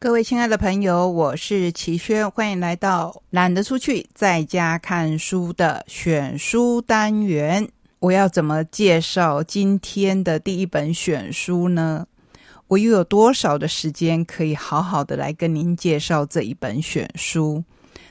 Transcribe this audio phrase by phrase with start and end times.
[0.00, 7.68] 各位亲爱的朋友，我是齐轩，欢迎来到懒得出去，在家看书的选书单元。
[7.98, 12.06] 我要怎么介绍今天的第一本选书呢？
[12.68, 17.64] 我又有多少的时间可以好好的来跟您介绍这一本选书？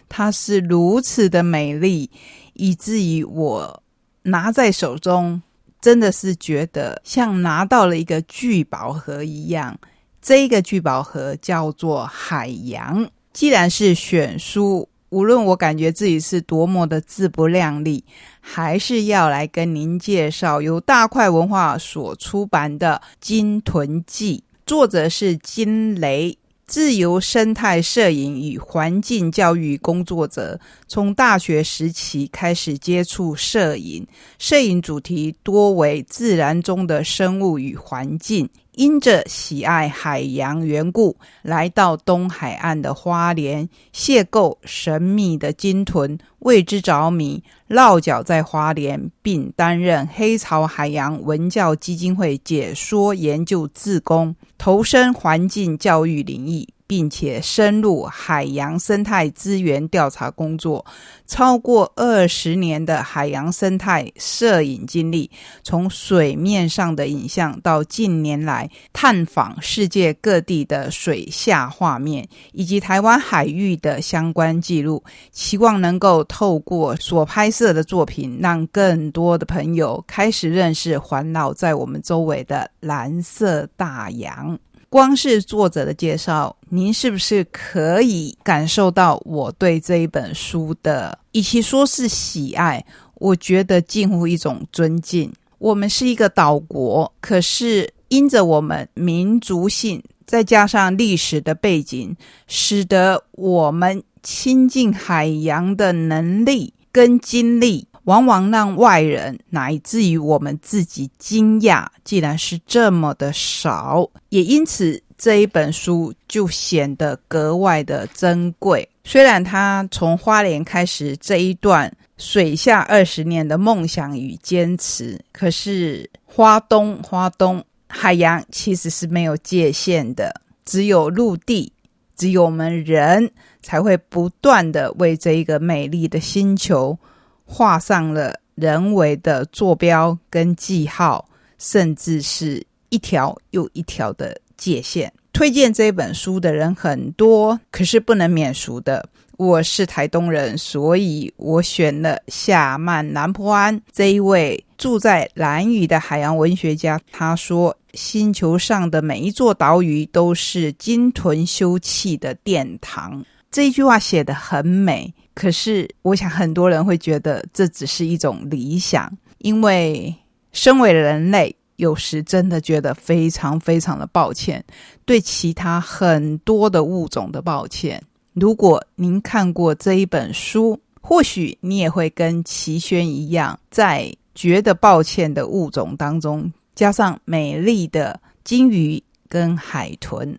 [0.09, 2.11] 它是如此的美丽，
[2.51, 3.81] 以至于我
[4.23, 5.41] 拿在手中，
[5.79, 9.79] 真的是觉得像拿到了一个聚宝盒一样。
[10.21, 13.09] 这一个聚宝盒叫做海洋。
[13.33, 18.03] 既然是选书，无论我感觉自己是多么的自不量力，
[18.41, 26.37] 还是要来跟您介绍由大块文化所出版的《金屯记》，作者是金雷。
[26.65, 34.05] 自由生态摄影与环境教育工作者，从大学时期开始接触摄影，
[34.37, 38.49] 摄影主题多为自然中的生物与环境。
[38.77, 56.76] 因着喜爱海洋缘故，来到东海岸的花莲，邂逅神秘的鲸豚，为之着迷，落脚在花莲，并担任黑潮海洋文教基金会解说研究自工，投身环境教育领域。
[56.87, 60.85] 并且深入海洋生态资源调查工作，
[61.27, 65.29] 超过二十年的海洋生态摄影经历，
[65.61, 84.57] 从水面上的影像到近年来探访世界各地的水下画面，以及台湾海域的相关记录，期望能够透过所拍摄的作品，让更多的朋友开始认识环绕在我们周围的蓝色大洋。
[84.89, 92.83] 光是作者的介绍，您是不是可以感受到我对这一本书的，与其说是喜爱，
[93.15, 95.31] 我觉得近乎一种尊敬。
[95.57, 102.15] 我们是一个岛国，可是因着我们民族性，再加上历史的背景，
[102.47, 107.86] 使得我们亲近海洋的能力跟经历。
[108.07, 118.87] 往往让外人乃至于我们自己惊讶，既然是这么的少，也因此这一本书就显得格外的珍贵。
[119.03, 130.33] 虽然他从花莲开始这一段水下二十年的梦想与坚持，可是花东花东海洋其实是没有界限的，
[130.63, 131.73] 只有陆地，
[132.15, 133.29] 只有我们人
[133.61, 136.97] 才会不断的为这一个美丽的星球。
[137.47, 141.27] 画上了人为的坐标跟记号，
[141.57, 145.11] 甚至是一条又一条的界限。
[145.31, 149.07] 推荐这本书的人很多，可是不能免俗的。
[149.37, 156.99] 我是台东人，所以我选了夏曼南坡安这一位住在蓝屿的海洋文学家。
[157.11, 165.13] 他说：“星球上的每一座岛屿都是鲸豚休憩的殿堂。”这一句话写得很美。
[165.37, 170.11] 可是，我想很多人会觉得这只是一种理想，因为
[170.51, 174.65] 身为人类，有时真的觉得非常非常的抱歉，
[175.05, 178.01] 对其他很多的物种的抱歉。
[178.33, 188.99] 如果您看过这一本书，或许你也会跟齐轩一样，在觉得抱歉的物种当中，加上美丽的鲸鱼
[189.29, 190.35] 跟海豚。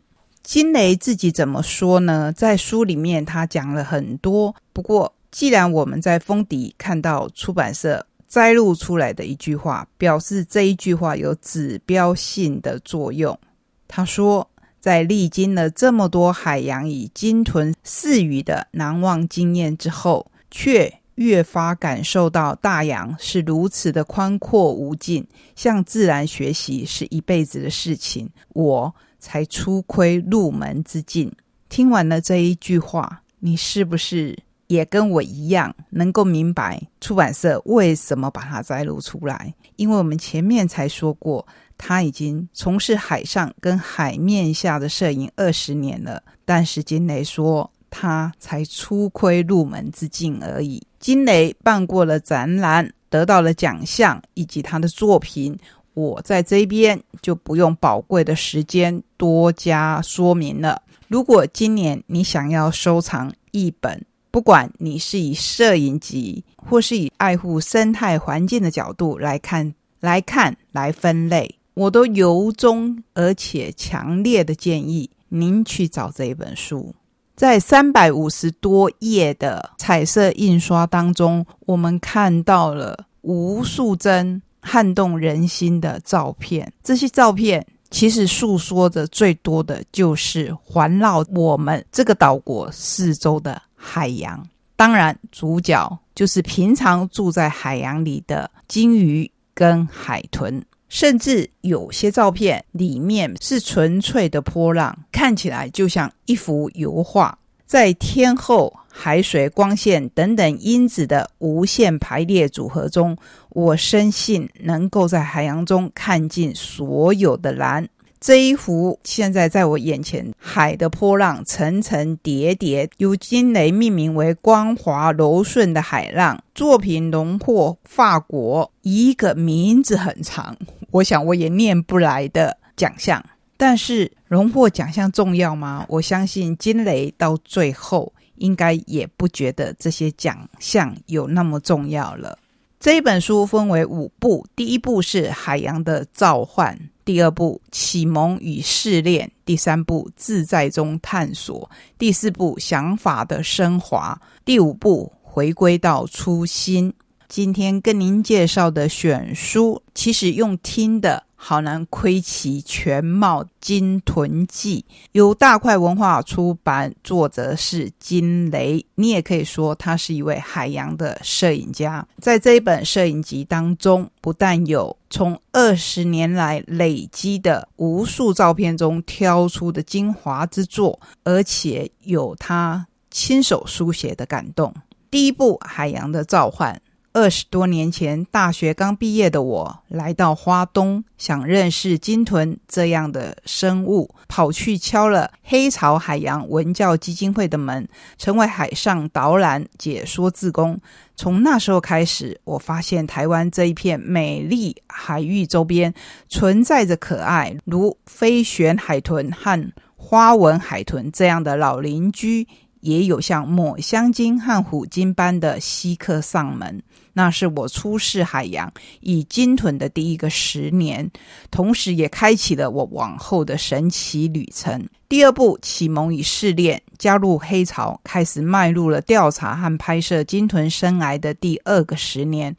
[0.48, 2.32] 金雷自己怎么说呢？
[2.32, 4.56] 在书里面他讲了很多。
[4.72, 13.38] 不过，既然我们在封底看到出版社摘录出来的一句话，表示这一句话有指标性的作用。
[13.86, 14.48] 他说，
[14.80, 25.26] 在历经了这么多海洋与鲸豚饲鱼的难忘经验之后，却越发感受到大洋是如此的宽阔无尽。
[25.54, 28.26] 向自然学习是一辈子的事情。
[28.54, 28.94] 我。
[29.18, 31.32] 才初窥入门之境。
[31.68, 34.36] 听完了这一句话，你是不是
[34.68, 39.54] 也跟我一样，能够明白出版社为什么把它摘录出来？
[39.76, 41.46] 因为我们前面才说过，
[41.76, 46.22] 他已经从事海上跟海面下的摄影二十年了。
[46.44, 50.82] 但是金雷说，他才初窥入门之境而已。
[50.98, 55.58] 金雷办过了展览，得到了奖项，以及他的作品。
[55.98, 60.80] 我在这边就不用宝贵的时间多加说明了。
[61.08, 64.00] 如果今年你想要收藏一本，
[64.30, 76.94] 不管你是以摄影集或是以爱护生态环境的角度来看、来看、来分类，我都由衷而且强烈的建议您去找这一本书。
[77.34, 84.40] 在三百五十多页的彩色印刷当中，我们看到了无数帧。
[84.60, 94.46] 撼动人心的照片，这些照片其实诉说的最多的就是环绕我们这个岛国四周的海洋。
[94.76, 100.64] 当然，主角就是平常住在海洋里的鲸鱼跟海豚。
[100.88, 107.38] 甚至有些照片里面是纯粹的波浪，看起来就像一幅油画。
[107.68, 113.14] 在天后、海水、光线等等因子的无限排列组合中，
[113.50, 117.86] 我深信能够在海洋中看尽所有的蓝。
[118.18, 126.42] 这一幅现在在我眼前，海的波浪层层叠叠，由金雷命名为“光滑柔顺的海浪”。
[126.54, 130.56] 作品荣获法国一个名字很长，
[130.90, 133.22] 我想我也念不来的奖项。
[133.58, 135.84] 但是荣获奖项重要吗？
[135.88, 142.38] 我相信金雷到最后应该也不觉得这些奖项有那么重要了。
[142.78, 146.74] 这一本书分为五部，第一部是《海洋的召唤》。
[147.04, 151.68] 第二部启蒙与试炼，第三部自在中探索，
[151.98, 156.94] 第四部想法的升华，第五部回归到初心。
[157.26, 161.24] 今天跟您介绍的选书，其实用听的。
[161.40, 168.84] 好难窥其全貌，《金豚记》由大块文化出版，作者是金雷。
[168.96, 172.06] 你也可以说他是一位海洋的摄影家。
[172.20, 184.74] 在这一本摄影集当中，不但有从二十年来累积的无数照片中挑出的精华之作，而且有他亲手书写的感动。
[185.08, 186.74] 第一部《海洋的召唤》。
[187.14, 197.88] 二十多年前，大学刚毕业的我来到花东，想认识鲸豚这样的生物，跑去敲了黑潮海洋文教基金会的门，
[198.18, 200.78] 成为海上导览解说自工。
[201.16, 205.92] 从那时候开始，我发现台湾这一片美丽海域周边
[206.28, 212.46] 存在着可爱如飞旋海豚和花纹海豚这样的老邻居，
[212.80, 216.80] 也有像抹香鲸和虎鲸般的稀客上门。
[217.18, 221.10] 那是我初试海洋以鲸豚的第一个十年，
[221.50, 224.88] 同时也开启了我往后的神奇旅程。
[225.08, 232.54] 第二步启蒙与试炼，加入黑潮，开始迈入了调查和拍摄鲸豚生涯的第二个十年。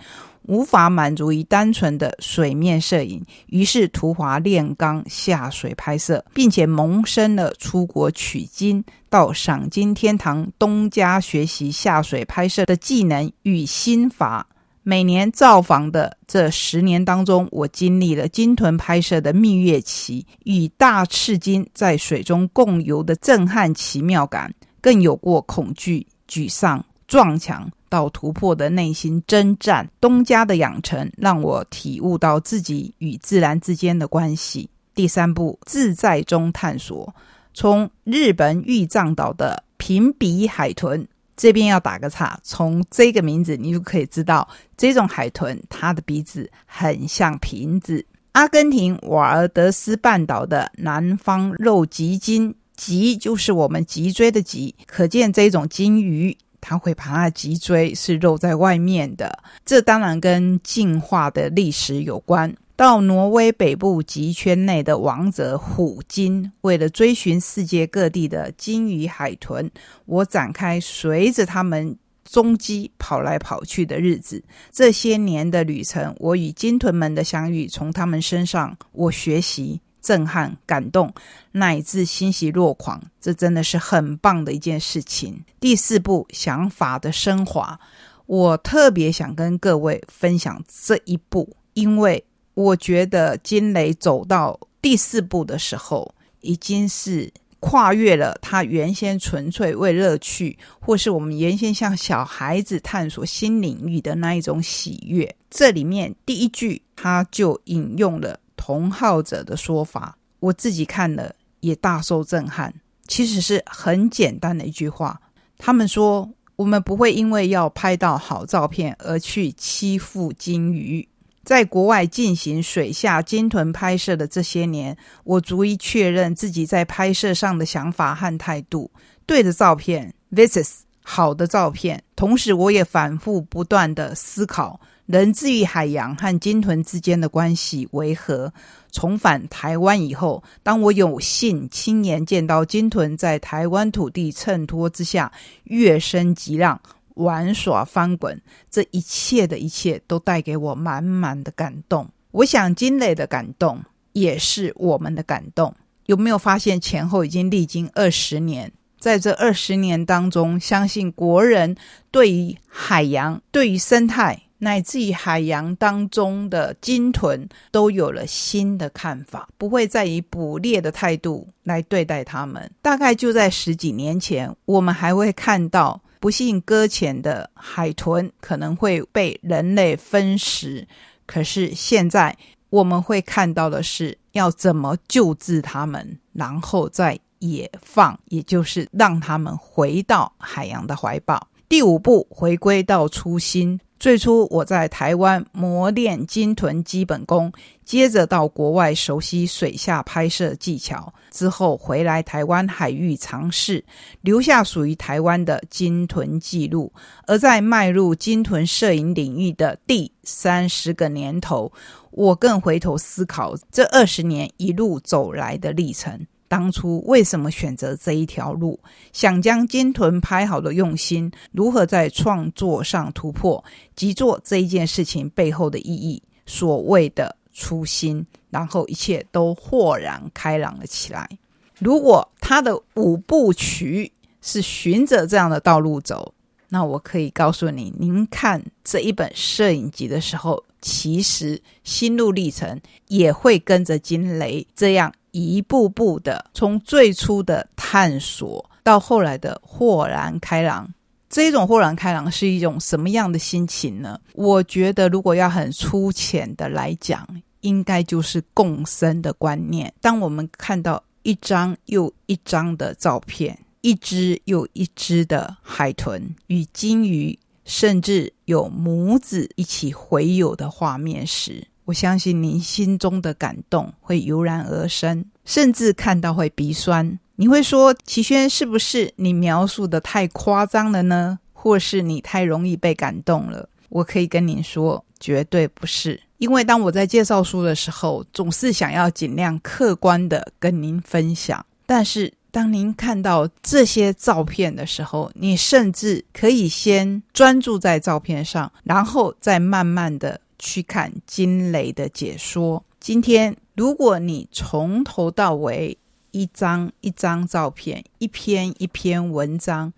[0.49, 14.47] 无法满足于单纯的水面摄影，于是图华炼钢下水拍摄，并且萌生了出国取经到赏金天堂东家学习下水拍摄的技能与心法。
[14.81, 27.69] 每年造访的这十年当中，我经历了鲸豚拍摄的蜜月期，与大赤鲸在水中共游的震撼奇妙感，更有过恐惧、沮丧、撞墙。
[27.89, 34.69] 到突破的内心征战，东家的养成让我体悟到自己与自然之间的关系。
[34.95, 37.13] 第三步，自在中探索，
[37.53, 48.05] 从日本玉藏岛的平鼻海豚这边要打个岔，从这个名字你就可以知道，这种海豚它的鼻子很像瓶子。
[48.33, 56.37] 阿根廷瓦尔德斯半岛的南方肉脊鲸，脊就是我们脊椎的脊，可见这种鲸鱼。
[56.61, 62.55] 它会把它的脊椎是露在外面的，这当然跟进化的历史有关。
[62.75, 69.69] 到挪威北部极圈内的王者虎鲸，为了追寻世界各地的鲸鱼海豚，
[70.05, 74.41] 我展开随着他们踪迹跑来跑去的日子。
[74.71, 79.81] 这些年的旅程，我与鲸豚们的相遇，从他们身上我学习。
[80.01, 81.13] 震撼、感动，
[81.51, 85.43] 乃至欣喜若狂，这真的是很棒的一件事情。
[85.59, 87.79] 第四步，想法的升华，
[88.25, 105.35] 我特别想跟各位分享这一步，因为我觉得金雷走到第四步的时候，已经是跨越了他原先纯粹为乐趣，或是我们原先像小孩子探索新领域的那一种喜悦。
[105.49, 108.39] 这里面第一句，他就引用了。
[108.59, 112.73] 同好者的说法，我自己看了也大受震撼。
[113.07, 115.19] 其实是很简单的一句话，
[115.57, 121.07] 他们说我们不会因为要拍到好照片而去欺负鲸鱼。
[121.45, 128.91] 在国外进行水下鲸豚拍摄的这些年，我逐一确认自己在拍摄上的想法和态度。
[129.25, 134.79] 对着照片，vises 好的照片，同时我也反复不断的思考。
[135.09, 138.53] 人至于海洋和鲸豚之间的关系为何？
[138.91, 145.31] 重返台湾以后，当我有幸亲眼见到鲸豚在台湾土地衬托之下
[145.63, 146.79] 跃升急浪、
[147.15, 148.39] 玩耍翻滚，
[148.69, 152.07] 这一切的一切都带给我满满的感动。
[152.29, 155.75] 我想金磊的感动也是我们的感动。
[156.05, 158.71] 有没有发现前后已经历经二十年？
[158.99, 161.75] 在这二十年当中，相信国人
[162.11, 172.69] 对于海洋、对于生态，乃至于海洋当中的鲸豚，都有了新的看法，不会再以捕猎的态度来对待它们。
[172.81, 180.87] 大概就在十几年前，我们还会看到不幸搁浅的海豚可能会被人类分食，
[181.25, 182.37] 可是现在
[182.69, 187.19] 我们会看到的是要怎么救治它们，然后再。
[187.41, 191.47] 野放，也就是让他们回到海洋的怀抱。
[191.69, 193.79] 第五步，回归到初心。
[193.99, 197.51] 最初我在台湾磨练鲸豚基本功，
[197.83, 203.83] 接着到国外熟悉水下拍摄技巧，之后回来台湾海域尝试，
[204.21, 206.93] 留下属于台湾的鲸豚记录。
[207.27, 211.69] 而在迈入鲸豚摄影领域的第三十个年头，
[212.11, 216.25] 我更回头思考这二十年一路走来的历程。
[216.49, 218.77] 当初为什么选择这一条路？
[219.13, 223.63] 想将金豚拍好的用心，如何在创作上突破，
[223.95, 231.29] 即做这一件事情背后的意义，所谓的初心，然后一切都豁然开朗了起来。
[231.77, 236.33] 如果他的五部曲是循着这样的道路走，
[236.67, 245.13] 那我可以告诉你，您看这一本摄影集的时候，其实心路历程也会跟着金雷这样。
[245.31, 250.91] 一步步的，从最初的探索到后来的豁然开朗，
[251.29, 254.19] 这种豁然开朗是一种什么样的心情呢？
[254.33, 257.27] 我觉得，如果要很粗浅的来讲，
[257.61, 259.93] 应该就是共生的观念。
[260.01, 277.19] 当我们看到一张又一张的照片，一只又一只的海豚与鲸鱼，甚至有母子一起回游的画面时，我相信您心中的感动会油然而生，甚至看到会鼻酸。
[277.35, 281.39] 你会说：“齐轩，是不是你描述的太夸张了呢？
[281.51, 286.21] 或是你太容易被感动了？”我可以跟您说，绝对不是。
[286.37, 291.65] 因为当我在介绍书的时候，总是想要尽量客观的跟您分享。
[291.87, 300.39] 但是当您看到这些照片的时候，你甚至可以先专注在照片上，然后再慢慢的。
[300.59, 302.85] 去看金雷的解说。
[302.99, 305.97] 今天，如果你从头到尾
[306.31, 309.91] 一张一张照片、一篇一篇文章、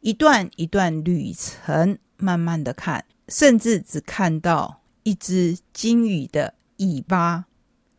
[0.00, 7.44] 一段一段旅程，慢慢的看，甚至只看到一只金鱼的尾巴，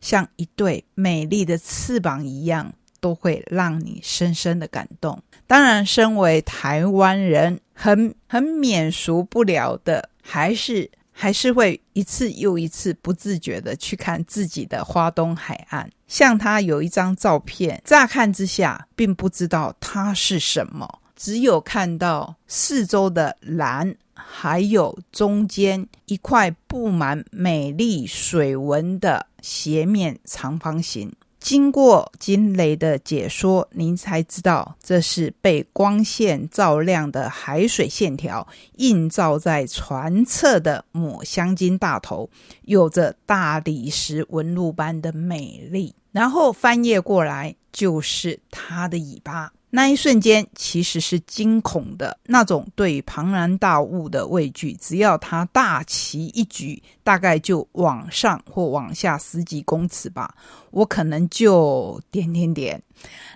[0.00, 5.22] 像一对美丽的翅膀一样，都会让你深深的感动。
[5.46, 10.90] 当然，身为台湾人，很很免俗不了的，还是。
[11.20, 31.12] 还是会一次又一次不自觉的去看自己的花东海岸，像他有一张照片，乍看之下并不知道它是什么，只有看到四周的蓝，还有中间一块布满美丽水纹的斜面长方形。
[31.40, 42.28] 经过金雷的解说，您才知道这是被光线照亮的海水线条映照在船侧的抹香鲸大头，
[42.62, 45.94] 有着大理石纹路般的美丽。
[46.10, 49.52] 然后翻页过来，就是它的尾巴。
[49.70, 54.72] 那一瞬间其实是惊恐的，那种对庞然大物的畏惧。
[54.74, 60.34] 只要他大旗一举，大概就往上或往下十几公尺吧，
[60.70, 62.82] 我可能就点点点。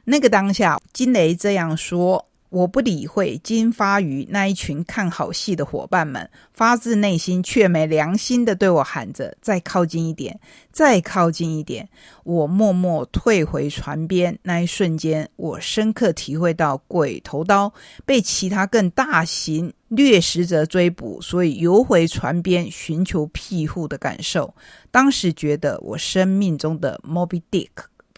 [0.05, 2.27] 那个当下，金雷这样说。
[2.53, 10.39] 我不理会金发鱼那一群看好戏的伙伴们，发自内心却没良心的对我喊着：“再靠近一点，
[10.71, 11.89] 再靠近一点。”
[12.25, 14.39] 我默默退回船边。
[14.43, 17.73] 那一瞬间，我深刻体会到鬼头刀
[18.05, 24.55] 被其他更大型掠食者追捕，所以游回船边寻求庇护的感受。
[24.91, 27.71] 当时觉得，我生命中的 Moby Dick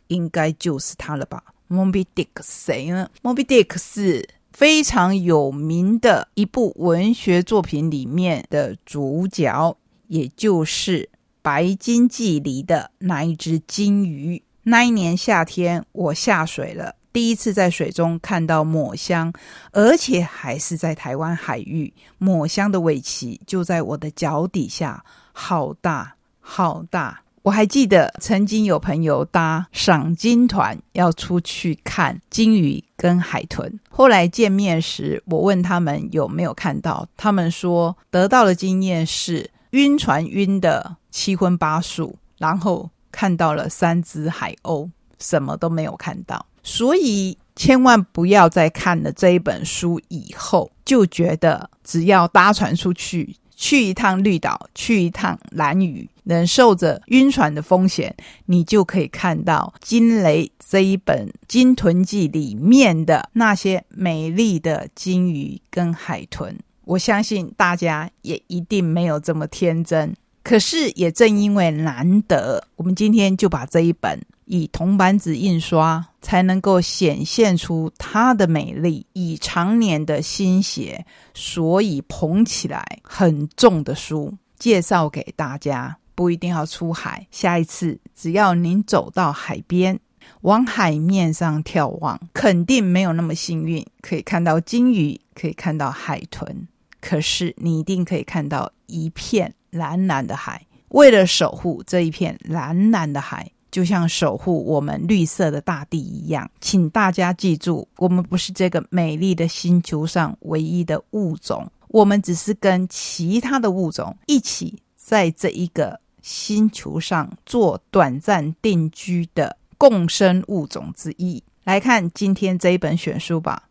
[0.09, 1.54] 应该就是他了吧。
[1.69, 9.77] Moby Dick 谁呢？Moby Dick 是非常有名的一部文学作品里面的主角，
[10.09, 11.03] 也就是
[11.43, 14.43] 《白鲸记》里的那一只金鱼。
[14.63, 19.33] 那一年夏天，我下水了，第一次在水中看到抹香，
[19.73, 21.93] 而且还是在台湾海域。
[22.19, 27.24] 抹香的尾鳍就在我的脚底下，好大，好大。
[27.45, 46.47] 我还记得曾经有朋友搭赏金团要出去看金鱼跟海豚，后来见面时，我问他们有没有看到，他们说得到的经验是晕船晕的七荤八素，然后看到了三只海鸥，什么都没有看到。
[46.63, 58.15] 所以千万不要在看了这一本书以后，就觉得只要搭船出去，去一趟绿岛，去一趟蓝屿，忍受着晕船的风险，
[58.47, 66.59] 你就可以看到金雷这一本《金豚记》里面的那些美丽的金鱼跟海豚。
[66.85, 70.15] 我相信大家也一定没有这么天真。
[70.43, 79.07] 可是也正因为难得，我们今天就把这一本以铜版纸印刷，才能够显现出它的美丽。
[79.13, 85.97] 以常年的心血，所以捧起来很重的书，介绍给大家。
[86.17, 89.99] 不一定要出海，下一次只要您走到海边，
[90.43, 96.69] 往海面上眺望，肯定没有那么幸运，可以看到金鱼，可以看到海豚。
[97.01, 100.65] 可是你一定可以看到一片蓝蓝的海。
[100.91, 121.43] 为了守护这一片蓝蓝的海，就像守护我们绿色的大地一样，请大家记住，我们不是这个美丽的星球上唯一的物种，我们只是跟其他的物种一起在这一个星球上做短暂定居的共生物种之一。
[121.65, 123.65] 来看今天这一本选书吧。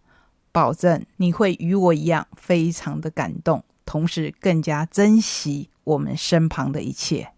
[0.51, 7.29] 保证你会与我一样非常的感动，同时更加珍惜我们身旁的一切。